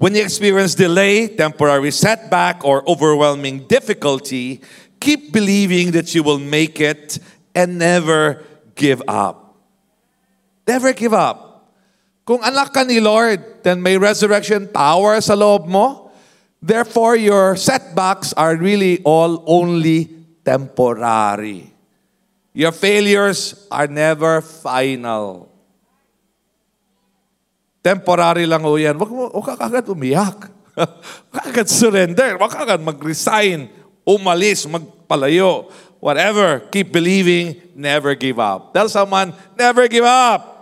[0.00, 4.62] When you experience delay, temporary setback, or overwhelming difficulty,
[5.00, 7.18] keep believing that you will make it
[7.54, 8.42] and never
[8.74, 9.60] give up.
[10.66, 11.47] Never give up.
[12.28, 16.12] Kung anak ka ni Lord, then may resurrection power sa loob mo.
[16.60, 20.12] Therefore, your setbacks are really all only
[20.44, 21.72] temporary.
[22.52, 25.48] Your failures are never final.
[27.80, 29.00] Temporary lang ho yan.
[29.00, 30.52] Huwag, huwag ka kagad umiyak.
[31.32, 32.36] Huwag ka kagad surrender.
[32.36, 33.72] Huwag ka kagad mag-resign,
[34.04, 35.72] umalis, magpalayo.
[35.96, 36.60] Whatever.
[36.68, 37.56] Keep believing.
[37.72, 38.76] Never give up.
[38.76, 40.57] Tell someone, never give up.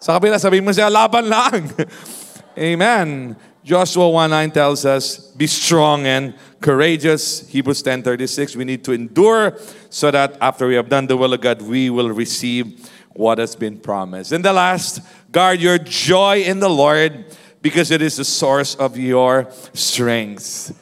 [0.00, 1.68] Sa kabila, sabihin mo siya, laban lang.
[2.56, 3.36] Amen.
[3.60, 6.32] Joshua 1.9 tells us, be strong and
[6.64, 7.44] courageous.
[7.48, 9.60] Hebrews 10.36, we need to endure
[9.92, 13.54] so that after we have done the will of God, we will receive what has
[13.54, 14.32] been promised.
[14.32, 18.96] And the last, guard your joy in the Lord because it is the source of
[18.96, 20.72] your strength.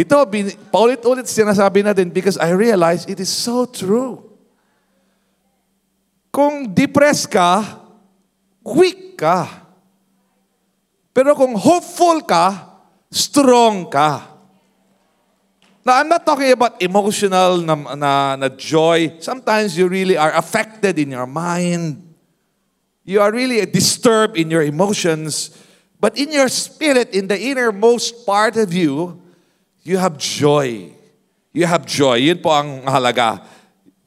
[0.00, 0.24] Ito,
[0.72, 4.24] paulit-ulit sinasabi natin because I realize it is so true.
[6.32, 7.79] Kung depressed ka,
[8.64, 9.48] weak ka.
[11.10, 12.78] Pero kung hopeful ka,
[13.10, 14.30] strong ka.
[15.80, 19.16] Now, I'm not talking about emotional na, na, na joy.
[19.18, 22.04] Sometimes you really are affected in your mind.
[23.04, 25.56] You are really disturbed in your emotions.
[25.98, 29.20] But in your spirit, in the innermost part of you,
[29.82, 30.92] you have joy.
[31.52, 32.28] You have joy.
[32.28, 33.40] Yun po ang halaga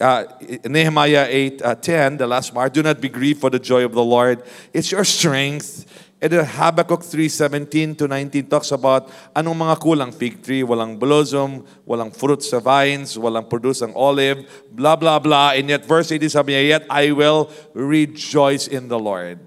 [0.04, 0.28] uh,
[0.68, 3.96] Nehemiah 8 uh, 10, the last part, do not be grieved for the joy of
[3.96, 4.44] the Lord.
[4.76, 5.88] It's your strength.
[6.24, 12.16] And Habakkuk 3:17 to 19 talks about anong mga kulang fig tree, walang blossom, walang
[12.16, 15.52] fruit sa vines, walang produce ang olive, blah blah blah.
[15.52, 19.44] And yet verse 18 sabi niya, yet I will rejoice in the Lord.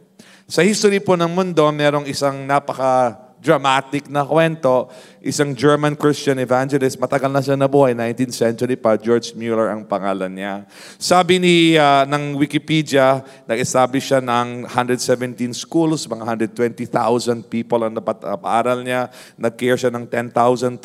[0.53, 4.92] Sa history po ng mundo, merong isang napaka dramatic na kwento.
[5.27, 10.31] Isang German Christian evangelist, matagal na siya nabuhay, 19th century pa, George Mueller ang pangalan
[10.31, 10.62] niya.
[11.03, 18.87] Sabi ni uh, ng Wikipedia, nag-establish siya ng 117 schools, mga 120,000 people ang napaaral
[18.87, 19.11] niya.
[19.35, 20.79] Nag-care siya ng 10,024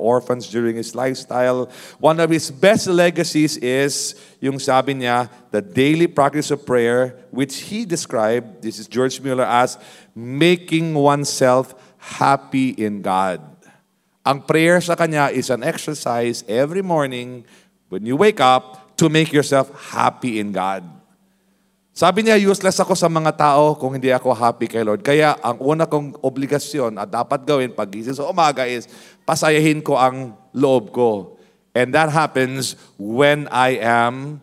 [0.00, 1.68] orphans during his lifestyle.
[2.00, 7.68] One of his best legacies is yung sabi niya, the daily practice of prayer, which
[7.68, 9.76] he described, this is George Mueller, as
[10.16, 13.55] making oneself happy in God.
[14.26, 17.46] Ang prayer sa kanya is an exercise every morning
[17.86, 20.82] when you wake up to make yourself happy in God.
[21.94, 25.06] Sabi niya, useless ako sa mga tao kung hindi ako happy kay Lord.
[25.06, 28.90] Kaya ang una kong obligasyon at dapat gawin pag sa umaga is
[29.22, 31.38] pasayahin ko ang loob ko.
[31.70, 34.42] And that happens when I am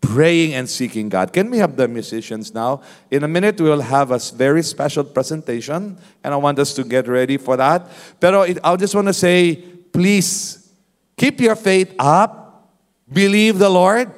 [0.00, 1.32] praying and seeking God.
[1.32, 2.80] Can we have the musicians now?
[3.10, 6.84] In a minute, we will have a very special presentation, and I want us to
[6.84, 7.86] get ready for that.
[8.18, 9.56] Pero I just want to say,
[9.92, 10.56] please,
[11.16, 12.72] keep your faith up,
[13.12, 14.10] believe the Lord.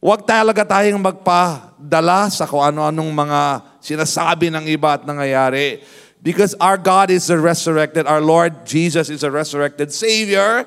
[0.00, 3.40] Huwag talaga tayong magpadala sa kung ano-anong mga
[3.84, 5.82] sinasabi ng iba at nangyayari.
[6.22, 10.64] Because our God is a resurrected, our Lord Jesus is a resurrected Savior.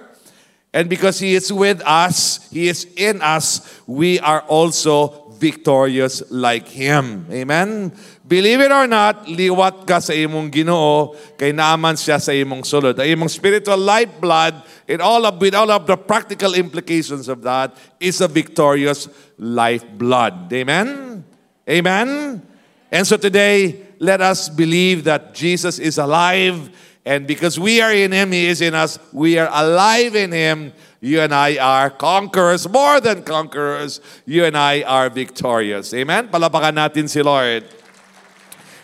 [0.74, 6.68] And because He is with us, He is in us, we are also victorious like
[6.68, 7.30] Him.
[7.30, 7.94] Amen?
[8.26, 12.98] Believe it or not, liwat ka sa imong ginoo, kay naaman siya sa imong sulod.
[12.98, 14.58] Ang imong spiritual lifeblood,
[14.90, 19.06] in all of, with all of the practical implications of that, is a victorious
[19.38, 20.50] lifeblood.
[20.50, 21.22] Amen?
[21.70, 22.42] Amen?
[22.90, 26.72] And so today, let us believe that Jesus is alive
[27.06, 30.74] and because we are in Him, He is in us, we are alive in Him.
[31.02, 34.00] You and I are conquerors, more than conquerors.
[34.26, 35.94] You and I are victorious.
[35.94, 36.30] Amen?
[36.30, 37.68] Palapakan natin si Lord.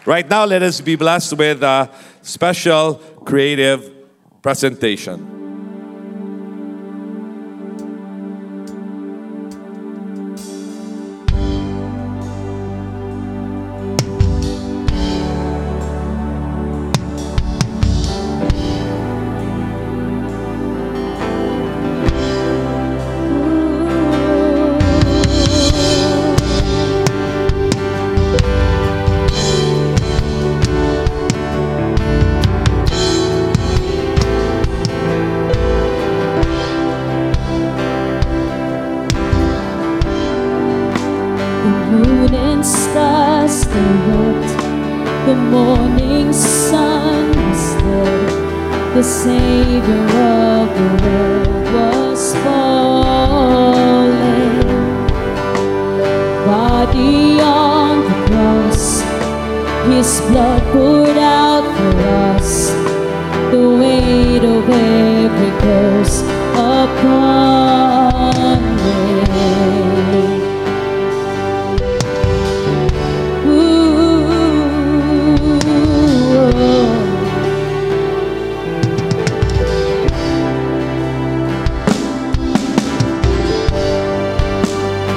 [0.06, 1.88] Right now, let us be blessed with a
[2.22, 3.88] special creative
[4.42, 5.39] presentation.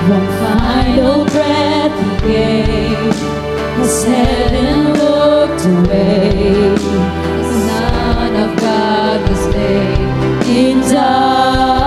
[0.08, 3.14] One final breath he gave
[3.80, 6.74] as heaven looked away.
[6.74, 9.44] The Son of God was
[10.48, 11.78] in darkness.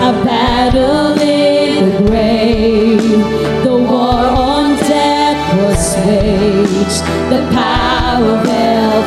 [0.00, 3.20] A battle in the grave.
[3.64, 7.02] The war on death was waged.
[7.28, 9.02] The power of hell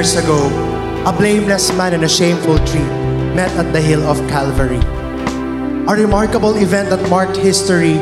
[0.00, 0.48] years ago,
[1.04, 2.88] a blameless man and a shameful tree
[3.36, 4.80] met at the hill of Calvary.
[5.88, 7.98] A remarkable event that marked history,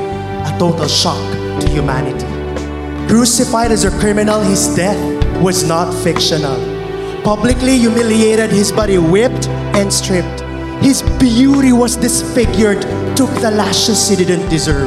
[0.46, 1.18] a total shock
[1.60, 2.24] to humanity.
[3.08, 5.00] Crucified as a criminal, his death
[5.42, 6.54] was not fictional.
[7.24, 10.42] Publicly humiliated, his body whipped and stripped.
[10.80, 12.82] His beauty was disfigured,
[13.16, 14.86] took the lashes he didn't deserve.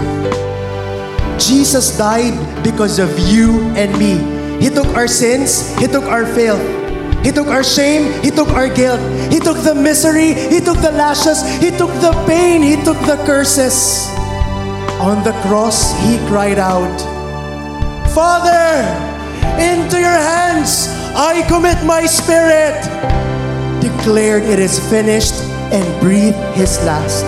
[1.37, 4.15] Jesus died because of you and me.
[4.63, 6.80] He took our sins, He took our filth.
[7.23, 8.99] He took our shame, He took our guilt.
[9.31, 13.21] He took the misery, He took the lashes, He took the pain, He took the
[13.25, 14.07] curses.
[14.99, 16.97] On the cross, He cried out,
[18.13, 18.81] Father,
[19.61, 22.79] into your hands I commit my spirit.
[23.81, 25.35] Declared it is finished
[25.71, 27.25] and breathed his last.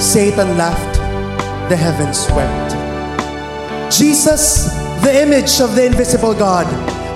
[0.00, 0.98] Satan laughed,
[1.68, 2.72] the heavens wept.
[3.90, 4.68] Jesus,
[5.02, 6.66] the image of the invisible God,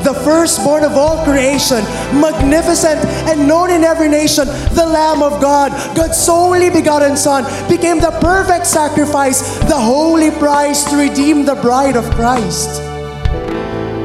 [0.05, 1.82] the firstborn of all creation,
[2.20, 2.98] magnificent
[3.28, 8.11] and known in every nation, the Lamb of God, God's only begotten Son, became the
[8.20, 12.80] perfect sacrifice, the holy price to redeem the bride of Christ.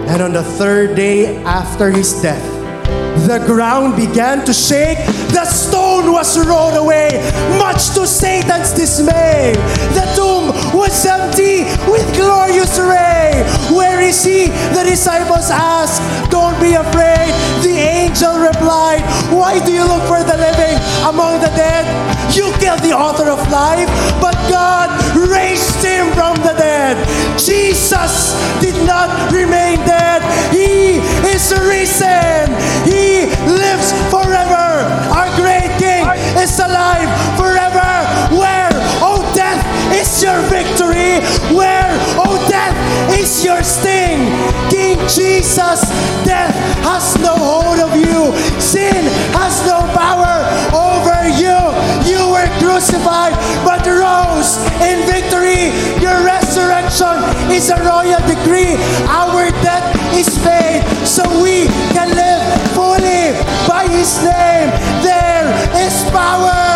[0.07, 2.43] And on the third day after his death,
[3.27, 4.99] the ground began to shake.
[5.33, 7.09] The stone was rolled away,
[7.57, 9.53] much to Satan's dismay.
[9.93, 13.43] The tomb was empty with glorious ray.
[13.73, 14.47] Where is he?
[14.73, 16.01] The disciples asked.
[16.29, 17.31] Don't be afraid.
[17.63, 21.85] The angel replied, Why do you look for the living among the dead?
[22.35, 23.89] You killed the author of life,
[24.21, 26.97] but God raised him from the dead.
[27.39, 30.21] Jesus did not remain dead.
[30.51, 30.97] He
[31.29, 32.49] is risen.
[32.83, 35.04] He lives forever
[36.45, 37.09] is alive
[37.41, 37.89] forever.
[38.37, 38.69] Where,
[39.01, 39.65] oh death,
[39.97, 41.17] is your victory?
[41.49, 41.89] Where,
[42.21, 42.75] oh death,
[43.17, 44.29] is your sting?
[44.69, 45.81] King Jesus,
[46.21, 46.53] death
[46.85, 48.29] has no hold of you.
[48.61, 51.57] Sin has no power over you.
[52.05, 53.33] You were crucified
[53.65, 55.73] but rose in victory.
[55.97, 57.17] Your resurrection
[57.49, 58.77] is a royal decree.
[59.09, 61.65] Our death is paid so we
[61.97, 62.45] can live
[62.77, 63.33] fully
[63.65, 64.69] by His name.
[65.01, 65.34] There
[66.03, 66.74] power,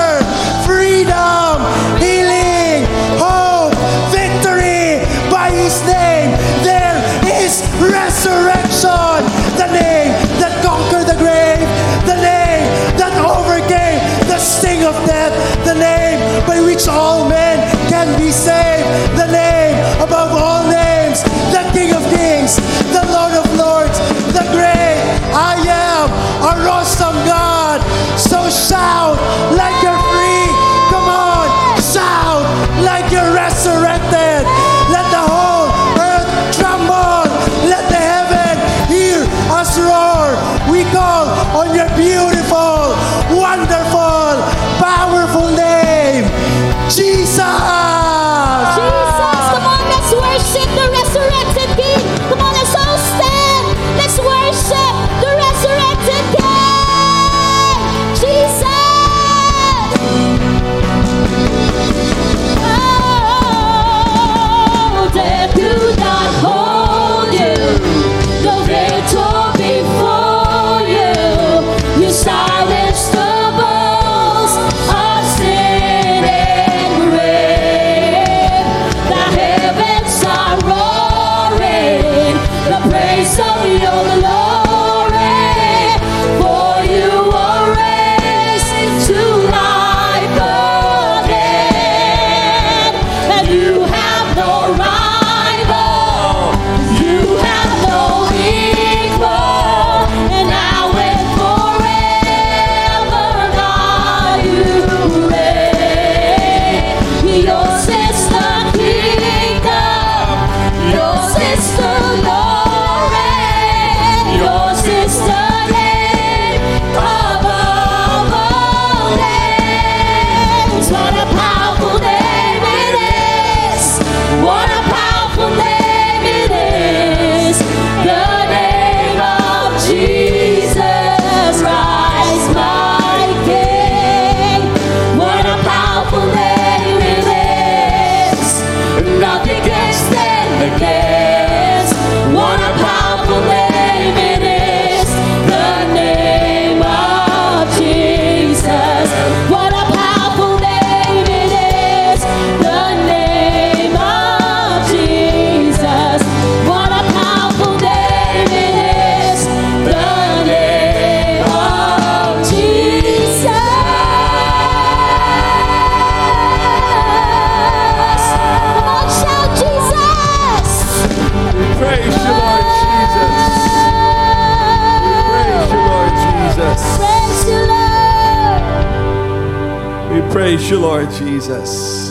[180.80, 182.10] Lord Jesus.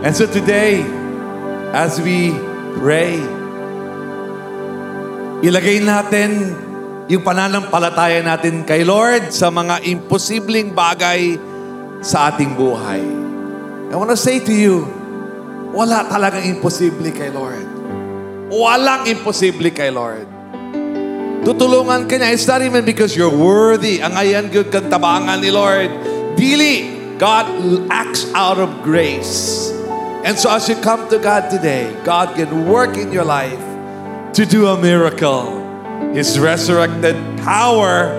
[0.00, 0.80] And so today,
[1.76, 2.32] as we
[2.80, 3.20] pray,
[5.44, 6.56] ilagay natin
[7.12, 11.36] yung pananampalataya natin kay Lord sa mga imposibleng bagay
[12.00, 13.04] sa ating buhay.
[13.88, 14.88] I want to say to you,
[15.76, 17.68] wala talagang imposible kay Lord.
[18.48, 20.24] Walang imposible kay Lord.
[21.44, 22.32] Tutulungan ka niya.
[22.32, 24.00] It's not even because you're worthy.
[24.00, 25.92] Ang ayan good kang tabangan ni Lord.
[26.36, 27.46] Dili, God
[27.90, 29.70] acts out of grace.
[30.22, 33.58] And so as you come to God today, God can work in your life
[34.34, 35.58] to do a miracle.
[36.14, 38.14] His resurrected power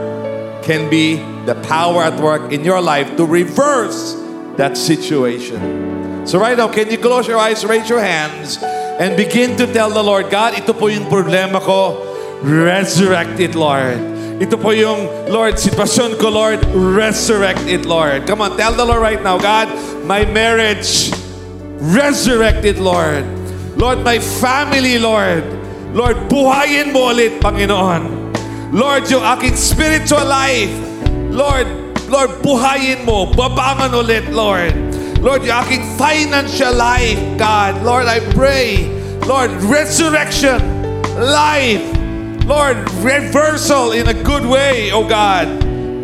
[0.63, 4.15] can be the power at work in your life to reverse
[4.57, 6.27] that situation.
[6.27, 9.89] So right now, can you close your eyes, raise your hands, and begin to tell
[9.89, 12.03] the Lord, God, ito po yung problema ko.
[12.43, 14.18] Resurrect it, Lord.
[14.39, 16.63] Ito po yung, Lord, sitwasyon ko, Lord.
[16.71, 18.23] Resurrect it, Lord.
[18.23, 19.67] Come on, tell the Lord right now, God,
[20.07, 21.11] my marriage,
[21.91, 23.27] resurrect it, Lord.
[23.75, 25.43] Lord, my family, Lord.
[25.91, 28.31] Lord, buhayin mo ulit, Panginoon.
[28.71, 30.71] Lord, yung aking spiritual life,
[31.27, 31.67] Lord,
[32.07, 34.71] Lord, buhayin mo, babangan ulit, Lord.
[35.19, 38.87] Lord, yung aking financial life, God, Lord, I pray,
[39.27, 40.63] Lord, resurrection,
[41.19, 41.83] life,
[42.49, 45.45] Lord, reversal in a good way, oh God,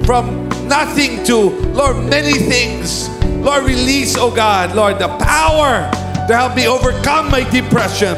[0.06, 3.10] from nothing to, Lord, many things.
[3.42, 5.90] Lord, release, oh God, Lord, the power
[6.28, 8.14] to help me overcome my depression.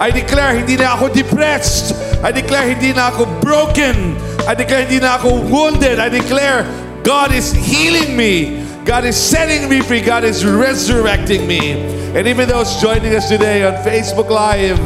[0.00, 1.92] I declare hindi na ako depressed.
[2.24, 4.16] I declare hindi na ako broken.
[4.48, 6.00] I declare hindi na ako wounded.
[6.00, 6.64] I declare
[7.04, 8.64] God is healing me.
[8.88, 10.00] God is setting me free.
[10.00, 11.76] God is resurrecting me.
[12.16, 14.80] And even those joining us today on Facebook Live,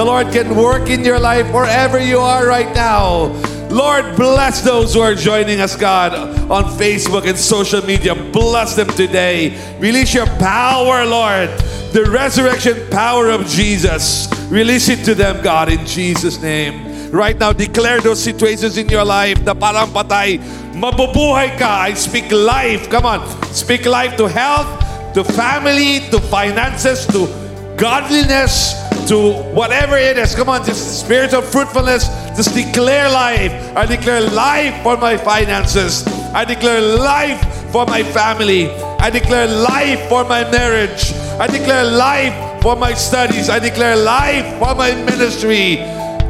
[0.00, 3.36] the Lord can work in your life wherever you are right now.
[3.68, 6.14] Lord, bless those who are joining us, God,
[6.50, 8.14] on Facebook and social media.
[8.14, 9.60] Bless them today.
[9.78, 11.50] Release your power, Lord.
[11.92, 14.32] The resurrection power of Jesus.
[14.48, 17.12] Release it to them, God, in Jesus' name.
[17.12, 20.40] Right now, declare those situations in your life na parang patay.
[20.80, 21.92] Mabubuhay ka.
[21.92, 22.88] I speak life.
[22.88, 23.20] Come on.
[23.52, 24.64] Speak life to health,
[25.12, 27.28] to family, to finances, to
[27.76, 30.34] godliness, to whatever it is.
[30.34, 32.06] Come on, just spiritual fruitfulness.
[32.36, 33.52] Just declare life.
[33.76, 36.06] I declare life for my finances.
[36.34, 37.40] I declare life
[37.72, 38.70] for my family.
[38.98, 41.12] I declare life for my marriage.
[41.38, 43.48] I declare life for my studies.
[43.48, 45.80] I declare life for my ministry.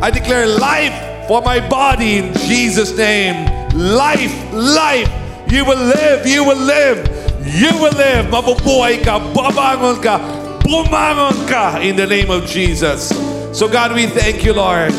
[0.00, 3.46] I declare life for my body in Jesus' name.
[3.74, 5.10] Life, life.
[5.50, 6.98] You will live, you will live,
[7.44, 8.26] you will live.
[8.26, 10.18] Mabubuhay ka, babangon ka,
[10.70, 13.10] bumangon ka in the name of Jesus.
[13.50, 14.94] So God, we thank you, Lord.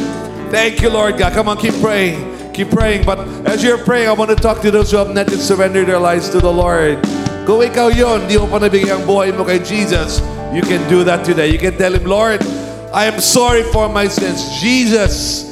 [0.51, 1.32] Thank you, Lord God.
[1.32, 2.51] Come on, keep praying.
[2.51, 3.05] Keep praying.
[3.05, 5.88] But as you're praying, I want to talk to those who have not yet surrendered
[5.88, 6.99] their lives to the Lord.
[7.47, 10.19] Kung ikaw yun, di mo pa nabigay ang buhay mo kay Jesus,
[10.51, 11.47] you can do that today.
[11.47, 12.43] You can tell Him, Lord,
[12.91, 14.43] I am sorry for my sins.
[14.59, 15.47] Jesus,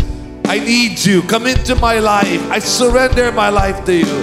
[0.51, 1.23] I need you.
[1.23, 2.43] Come into my life.
[2.51, 4.15] I surrender my life to you.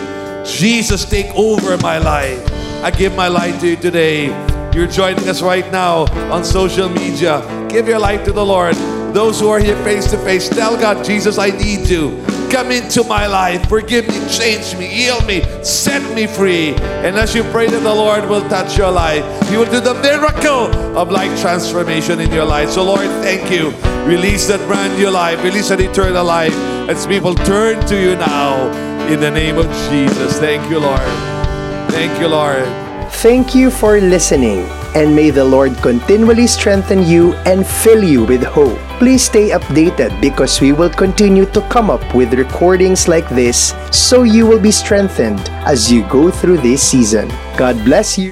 [0.45, 2.39] Jesus, take over my life.
[2.85, 4.29] I give my life to you today.
[4.77, 6.01] You're joining us right now
[6.31, 7.41] on social media.
[7.71, 8.75] Give your life to the Lord.
[9.15, 12.23] Those who are here face to face, tell God, Jesus, I need you.
[12.51, 13.67] Come into my life.
[13.71, 16.75] Forgive me, change me, heal me, set me free.
[17.07, 19.95] And as you pray that the Lord will touch your life, He will do the
[19.95, 22.69] miracle of life transformation in your life.
[22.69, 23.71] So, Lord, thank you.
[24.07, 26.55] Release that brand new life, release that eternal life
[26.91, 28.71] as people turn to you now
[29.07, 30.39] in the name of Jesus.
[30.39, 31.01] Thank you, Lord.
[31.91, 32.86] Thank you, Lord.
[33.25, 38.45] Thank you for listening, and may the Lord continually strengthen you and fill you with
[38.45, 38.77] hope.
[39.01, 44.23] Please stay updated because we will continue to come up with recordings like this so
[44.23, 47.27] you will be strengthened as you go through this season.
[47.57, 48.25] God bless you.